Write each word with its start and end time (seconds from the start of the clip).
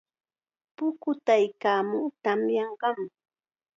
Pukutaykaamun, 0.75 2.05
tamyanqam. 2.23 2.99